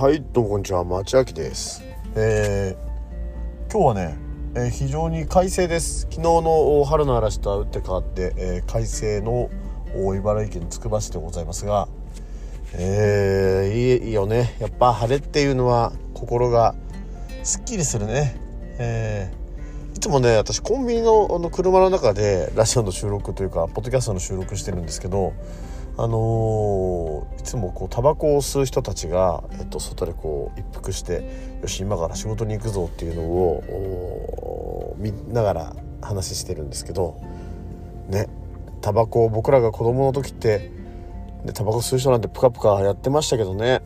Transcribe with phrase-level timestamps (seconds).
[0.00, 1.84] はいどうもこんにちは町明です。
[2.16, 4.16] えー、今日はね、
[4.54, 6.08] えー、非常に快晴です。
[6.10, 9.50] 昨日の春の嵐とは打って変わって、えー、快晴の
[10.14, 11.86] 茨城県つくば市でございますが
[12.72, 14.56] えー、いいいいよね。
[14.58, 16.74] やっぱ晴れっていうのは心が
[17.42, 18.40] すっきりするね。
[18.78, 25.34] えー、いつもね私コンビニのあの車の中でラジオの収録というかポッドキャストの収録してるんですけど
[26.02, 31.22] あのー、いつもこうタバコを吸う人たちが、えっと、外でこう一服して
[31.60, 37.20] よし今から仕事に行くぞっていうのを見ながら話してるんですけど
[38.08, 38.28] ね
[38.80, 40.72] タバコを僕らが子供の時って
[41.44, 43.82] でタバコ吸う人なんてプカプカやってましたけどね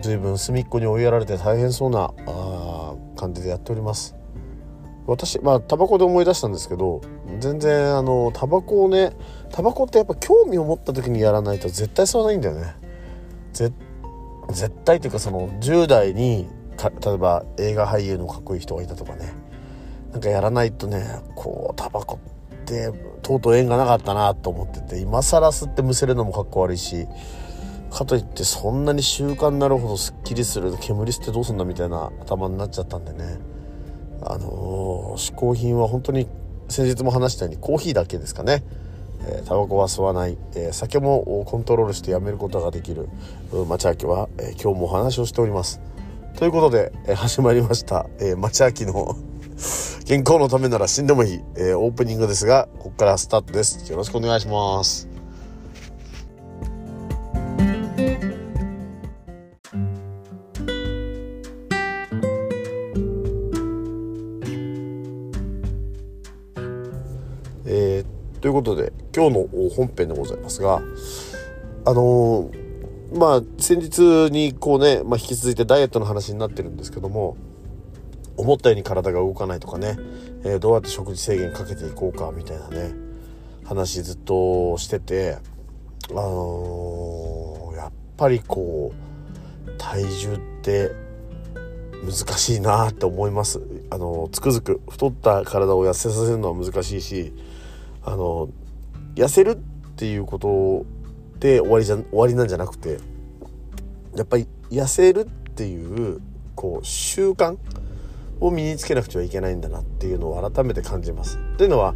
[0.00, 4.21] 随分隅っこに追いやられて大変そうなあ感じでやっております。
[5.06, 7.00] 私まあタバコで思い出したんですけど
[7.40, 9.12] 全然あのタバコをね
[9.50, 12.74] タバコってやっぱ興味を持った時にやらないと絶対吸わないんだよね。
[13.52, 13.72] 絶
[14.84, 16.48] 対というかその10代に
[17.04, 19.32] 例えば映画俳優のかっこいい人がいたとかね。
[20.12, 27.06] なんかやらないとねこうタバコってとうとう縁がなかったなと思ってて今更吸ってむせるのもかっこ悪いし
[27.90, 33.38] かといってそんなに習慣になるほどすっきりする煙吸ってどうすんだみたいな頭になっちゃったんでね。
[34.24, 34.52] あのー、
[35.16, 36.28] 嗜好品は本当に
[36.68, 38.64] 先日も話したようにコーヒーだけですかね。
[39.24, 43.08] えタバコは吸わない、えー、酒もコントロールしてやめることができる。
[43.68, 45.80] 町明は、えー、今日もお話をしております。
[46.36, 49.16] ということで、えー、始まりました、えー、町明の
[50.06, 53.90] 健康のためなら死んでもいい、えー、オープニングですがここからスタートです。
[53.90, 55.11] よろしくお願いします。
[69.14, 70.76] 今日の本編でございますが
[71.84, 77.36] あのー、まあ先日にこうね、まあ、引き続いてダイエットの話になってるんですけども
[78.36, 79.98] 思ったように体が動かないとかね、
[80.44, 82.92] えー、どうやって食事制限かけていこうかみたいなね
[83.64, 85.36] 話ずっとしてて
[86.10, 88.92] あのー、やっぱりこ
[89.66, 90.92] う体重って
[92.02, 93.60] 難しいなって思います。
[93.90, 97.32] あのつくづく太った体を痩せさせるのは難しいし
[98.02, 98.48] あの
[99.14, 99.56] 痩せるっ
[99.96, 100.86] ていうこと
[101.38, 102.98] で終わりじゃ終わりなんじゃなくて
[104.16, 106.20] やっぱり痩せるっていう
[106.54, 107.56] こう習慣
[108.40, 111.38] を身につけなくてはいけないんだなっていうのを改めて感じます。
[111.56, 111.94] というのは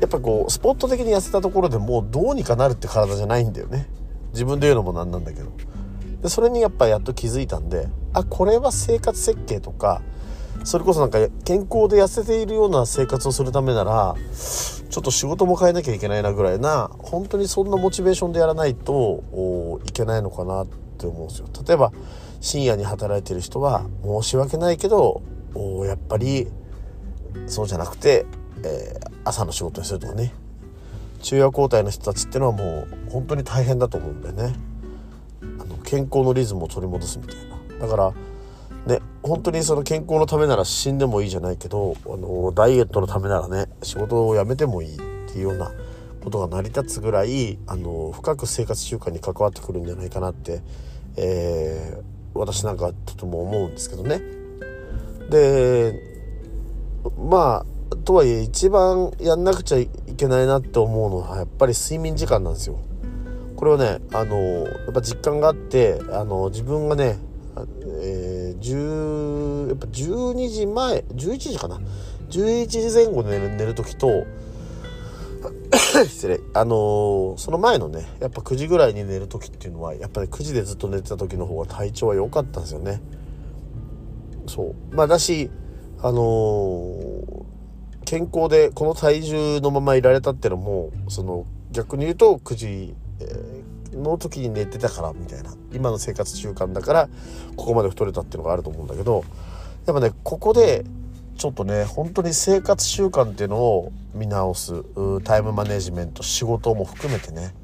[0.00, 3.88] やっぱこうスポット的に痩せたところでもうどうにかなるって体じゃないんだよね。
[4.32, 5.50] 自分で言うのもなんなんだけど。
[6.22, 10.02] でそれにやっぱやっと気づいたんであこれは生活設計とか
[10.64, 14.14] それこそなんか健康で痩せているような生活をするためなら
[14.90, 20.66] ちょっと仕事も変えなきゃいけないなぐらいな本当にそんなモチベーションでやらないといけないのかなっ
[20.98, 21.48] て思うんですよ。
[21.66, 21.92] 例えば
[22.40, 25.22] 深夜に働いてる人は申し訳ないけど
[25.84, 26.48] やっぱり
[27.46, 28.26] そうじゃなくて、
[28.64, 30.32] えー、朝の仕事にするとかね
[31.20, 34.54] 昼夜交代の人たちっていうのはもう本当に大変だと思うんだよね。
[35.42, 37.36] あの健康のリズムを取り戻すみたい
[37.78, 37.86] な。
[37.86, 38.12] だから
[38.86, 44.98] ね本当にその健康のためなら死んでもいいじゃないけどあのダイエットのためならね仕事を辞めてもいいっ
[45.32, 45.70] ていうような
[46.22, 50.62] ことが成り立つぐらいあの深く生活習慣に関わってくるんじゃないかなって、
[51.16, 54.20] えー、私なんかとても思うんですけどね。
[55.30, 55.94] で
[57.18, 62.78] まあとはいえ一番やんなくちゃいけないなって思うのはやっぱり睡眠時間なんですよ。
[63.56, 67.18] これはねあのやっぱ実感があってあの自分がね
[68.02, 68.19] えー、
[68.60, 71.80] 10やっぱ12時前11時かな
[72.30, 74.26] ？11時前後で寝る寝る時と
[76.06, 83.00] 失礼あのー、その前のねやっぱ9時ぐらいに寝る時っていうのはやっぱり9時でずっと寝てた時の方が体調は良かったんですよね。
[84.46, 84.74] そう。
[84.94, 85.50] まあだし
[86.02, 87.44] あのー、
[88.04, 95.54] 健康でこの体重のままいられたっていうのもその逆に言うと9時、えーの時に寝てたからみたいな。
[95.72, 97.08] 今の生活習慣だから
[97.56, 99.24] ここまで太れたっていうのがあると思うんだけど
[99.86, 100.84] やっぱねここで
[101.36, 104.84] ちょっとね本当に生活習慣っていうのを見直す
[105.24, 107.54] タイムマネジメント仕事も含めてね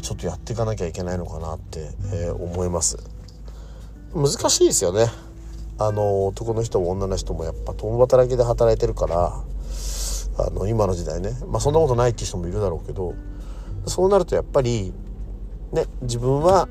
[0.00, 2.98] ちょっとやっていかなきゃいけないのかなって、えー、思います。
[4.14, 5.06] 難しいですよね。
[5.78, 9.42] あの男の人も女の人もやっぱ共働きで働いてるから
[10.38, 11.32] あの今の時代ね。
[11.46, 13.14] まあそんなことないって人もいるだろうけど
[13.86, 14.92] そうなるとやっぱり
[15.72, 16.68] ね自分は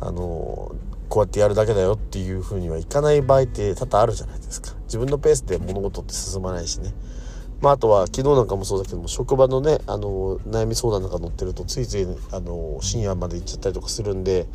[0.00, 0.74] あの
[1.08, 4.74] こうやってやるだけだよっていうふうにはいかない場合って多々あるじゃないですか。
[4.86, 6.92] 自分のペースで物事って進まないしね。
[7.60, 14.46] まあ、あとは昨日なんかもそうだけども職場のねあの悩み相談なんか載ってるとついついあの深夜まで行っちゃったりとかするんで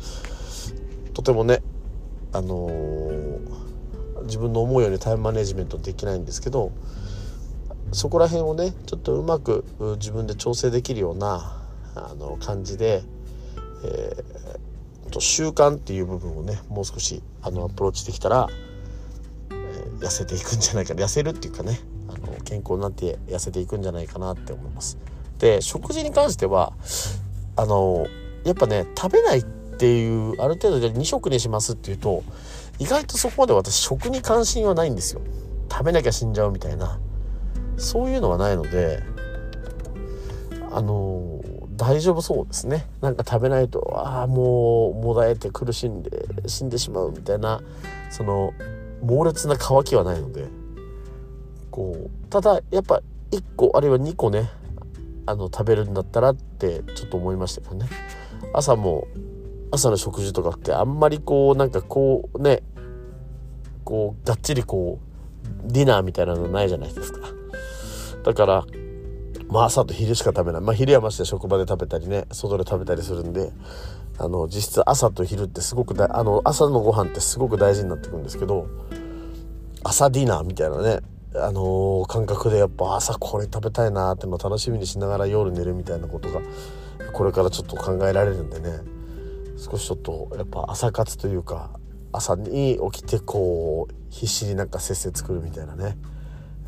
[1.12, 1.62] とてもね
[2.32, 6.70] あのー、自分の思うようにタイムマネジメントできないんですけど
[7.90, 9.64] そこら辺をねちょっとうまく
[9.98, 11.61] 自分で調整できるような
[11.94, 13.02] あの感じで、
[13.84, 18.48] えー、と習慣っていう部分をねもう少しあのアプローチできたら、
[19.50, 21.78] えー、痩せていくんじゃないか痩せるっていうかね
[22.08, 24.98] あの健康になって痩せていくんじゃないかなって思います。
[25.38, 26.72] で食事に関しては
[27.56, 28.06] あの
[28.44, 32.22] やっぱね食べないっていうある程度で2食にしますっていうと
[32.78, 35.20] 意外とそこまで私食に関心はないんですよ。
[35.70, 37.00] 食べなきゃ死んじゃうみたいな
[37.76, 39.02] そういうのはないので
[40.70, 41.41] あの
[41.82, 42.86] 大丈夫そうですね。
[43.00, 47.60] なんか食べないとああもうもだえて苦しんで死んでしまうみたいな
[48.08, 48.52] その
[49.02, 50.46] 猛烈な渇きはないので
[51.72, 53.02] こうただやっぱ
[53.32, 54.48] 1個あるいは2個ね
[55.26, 57.88] あの食べるんだったらってちょっと思いましたけどね。
[58.54, 59.08] 朝も
[59.72, 62.62] 朝の食事とかってあんまりこうなんかこうね
[63.84, 65.00] こうがっちりこ
[65.66, 67.20] うディナーみたいなのないじゃないですか。
[68.22, 68.64] だから
[69.52, 70.62] まあ朝と昼しか食べない。
[70.62, 73.52] まあ昼はまして職場で食べたりね外で食べたりするんで
[74.18, 78.66] あの実質朝と昼ってすごくあの朝のご飯ってすごく大事になってくるんですけど
[79.84, 81.00] 朝ディナーみたいなね
[81.34, 86.40] あのー、感覚でやっぱ朝これ食べたいなっての楽しみにしながら夜寝るみたいなことが
[87.12, 88.80] これからちょっと考えられるんでね
[89.56, 91.70] 少しちょっとやっぱ朝活というか
[92.12, 95.96] 朝に起きてこう必死になんかせっせ作るみたいなね、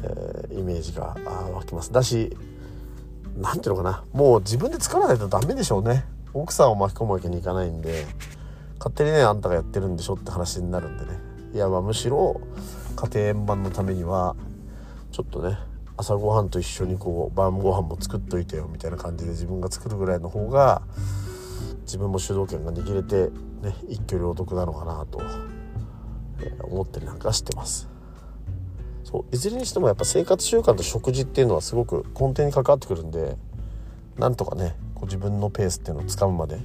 [0.03, 1.17] えー、イメージが
[1.53, 1.93] 湧きます。
[1.93, 2.35] だし
[3.37, 4.05] 何ていうのかな。
[4.13, 6.05] もう自分で作らないとダメでしょうね。
[6.33, 8.07] 奥さんを巻き込むわけにいかないんで。
[8.85, 11.19] 勝手にねあんたがやってるんでしょって話になるんでね。
[11.55, 12.41] いやまあむしろ
[12.97, 14.37] 家庭円満のためには
[15.11, 15.57] ちょっとね
[15.97, 20.83] 朝ごはんと一緒にこう晩ご飯も作っといてよみたいな感じで自分が作るぐらいの方が
[21.83, 23.31] 自分も主導権が握れて
[23.63, 25.23] ね一挙両得なのかなと、
[26.65, 27.94] 思ったりなんかしてます。
[29.15, 33.37] そういずれにしてもやっぱ生活習慣と食事っていうのはすごく根底に関わってくるんで
[34.19, 36.59] なんとかねこう自分のペースっていうのをつかむまで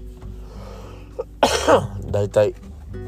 [2.10, 2.56] だいい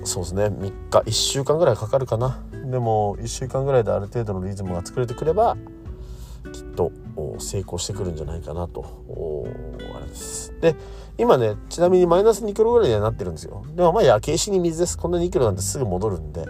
[0.03, 2.43] そうですね3日1週間ぐらいかかるかな。
[2.51, 5.57] でも1週間ぐらいである程度のリズムが作れてくれば
[6.53, 6.91] きっと
[7.39, 8.85] 成功してくるんじゃないかなと。
[9.95, 10.53] あれです。
[10.61, 10.75] で
[11.17, 13.65] 今ねちなみにマイナス2キロぐらいにはなってるんですよ。
[13.75, 14.99] でもまあ焼け石に水です。
[14.99, 16.45] こんな2キロなんてすぐ戻るんで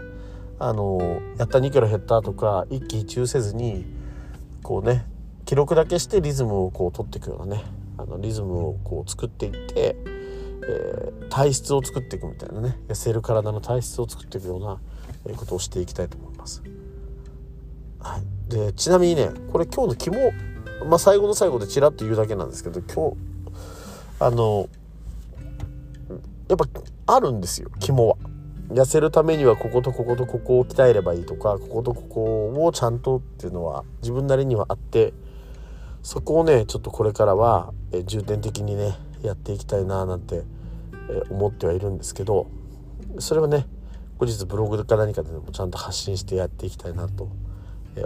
[0.61, 3.85] あのやった2キロ減ったとか一喜一憂せずに
[4.63, 5.05] こうね
[5.45, 7.63] 記録だけしてリズムをこう取っていくようなね
[7.97, 9.95] あのリズムをこう作っていって
[10.63, 16.63] えー、体質を作っていくみたいなね痩せる体の体質を作っていくようなことをしていきたいと思います。
[17.99, 20.31] はい、でちなみにねこれ今日の肝、
[20.87, 23.17] まあ、最後の最後でちらっと言うだけなんですけど今日
[24.19, 24.69] あの
[26.47, 26.65] やっぱ
[27.15, 28.17] あるんですよ肝は。
[28.73, 35.13] 痩せるためにはこことこことここを鍛えればいいとかこことここをちゃんとっていうのは自分なりにはあって
[36.03, 37.73] そこをねちょっとこれからは
[38.05, 40.43] 重点的にねやっていきたいななんて
[41.29, 42.47] 思ってはいるんですけど
[43.19, 43.67] それはね
[44.17, 47.29] 後日ブログか何かでもちゃんと発信してやっていきたいなと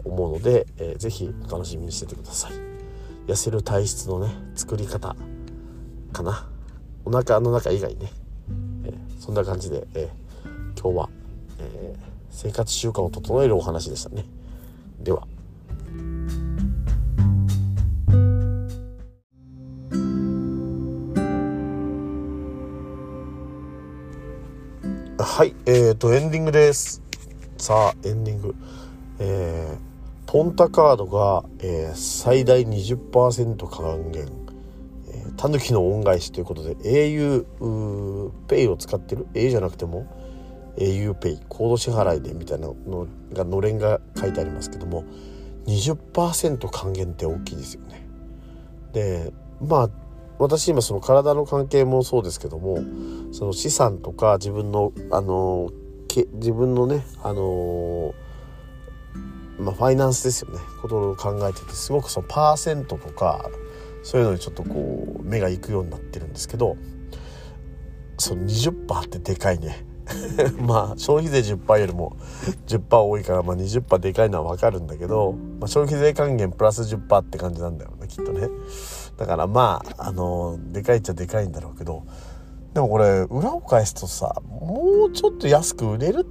[0.06, 2.53] 思うので、えー、ぜひお楽しみにしててください。
[3.27, 5.15] 痩せる体質のね作り方
[6.13, 6.50] かな。
[7.03, 8.10] お腹の中以外ね、
[8.86, 10.25] え、そんな感じで、えー、
[10.86, 11.10] 今日は、
[11.58, 11.96] え
[12.30, 14.24] 生活習慣を整えるお話でしたね
[15.00, 15.25] では
[25.18, 27.01] はい、えーと、エンディングです。
[27.58, 28.56] さあ、エンディング。
[29.18, 34.27] えー、ポンタカードが、えー、最大20%還元。
[35.08, 40.06] えー、タヌキの恩返しということで、au ペイを使ってる？A じゃなくても、
[40.77, 45.03] au ペイ、コード支払いでみたいなのが、のれんが書いてありますけども、
[45.67, 48.05] 20%還元って大きいですよね。
[48.94, 49.89] で、まあ、
[50.38, 52.79] 私今その体の関係もそうですけども
[53.32, 55.70] その資産とか自分のあの
[56.08, 58.13] け自分のねあの
[59.58, 63.50] まあファイナンスですよねことを考えててすごくそのパーセントとか
[64.03, 66.75] そういうのにちょっとこう目がいくようになってるんですけど
[68.17, 69.86] その20%ってでかいね
[70.62, 72.15] まあ消費税10%よりも
[72.67, 78.50] 10%多いから、まあ、20%でかいのは分かるんだけど、まあ、消費税還元プラス10%って感じなんだよねきっとね。
[79.17, 82.03] だからまああのでかいっちゃでかいんだろうけど
[82.74, 86.25] でもこれ裏を返すとさもうちょっと安く売れる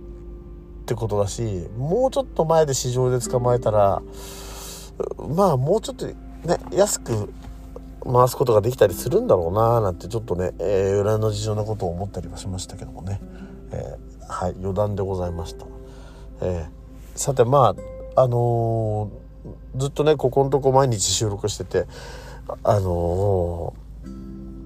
[0.82, 4.02] ってことだしもうちょっと前で市場で捕まえたら
[5.34, 6.14] まあもうちょっとね
[6.72, 7.32] 安く
[8.04, 13.20] 回すことができたりするんだろうななんてちょっとね、えー、裏の事情のことを思ったりはしましたけどもね、
[13.74, 15.66] えー、はい余談でございました、
[16.42, 17.74] えー、さてま
[18.14, 21.86] ああのー、ずっとねここのとこ毎日収録してて
[22.62, 23.74] あの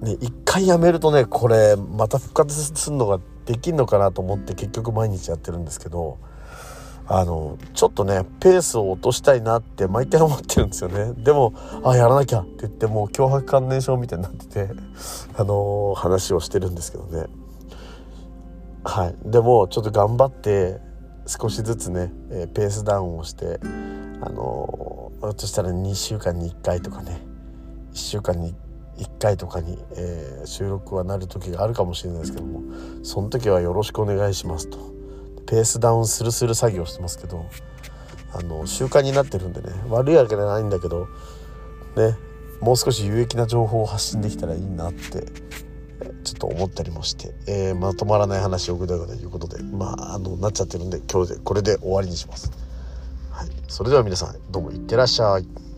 [0.01, 6.19] ね一回やめるとねこれまた復活するのができんのかなと思って結局毎日やってるんですけど
[7.07, 11.13] あのちょっとねペースを落としたいなって毎回思ってるんですよね。
[11.23, 14.69] でもあやらなきゃって言ってもう脅迫観念症みたいになってて
[15.35, 17.25] あのー、話をしてるんですけどね。
[18.83, 20.79] はいでもちょっと頑張って
[21.27, 23.59] 少しずつね、え、ペースダウンをして
[24.21, 27.21] あのー、としたら2週間に1回とかね
[27.93, 28.55] 1週間に
[28.97, 32.61] 1回とかに、えー、収録はなる時があるかもしれないですけども
[33.03, 34.99] その時はよろしくお願いしますと。
[35.49, 37.43] ペースダウンするする作業してますけど
[38.33, 41.07] あの習慣になってるんでね悪いわけじゃないんだけど
[41.95, 42.15] ね
[42.61, 45.25] もう少し有益な情報を発信できたらいいなって
[46.23, 52.51] ちょっと思ったりもして、えー、まとまらない話をぐだぐだいうことでまああのなっちゃってるんで今日でこれで終わりにします。
[53.31, 55.68] はい、それでは皆さんどうもいってらっしゃい。